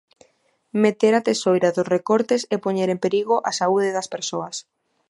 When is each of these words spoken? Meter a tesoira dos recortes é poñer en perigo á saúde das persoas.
Meter 0.83 1.11
a 1.19 1.23
tesoira 1.27 1.69
dos 1.75 1.89
recortes 1.95 2.41
é 2.55 2.57
poñer 2.65 2.89
en 2.91 2.99
perigo 3.05 3.35
á 3.49 3.51
saúde 3.59 3.89
das 3.97 4.07
persoas. 4.15 4.55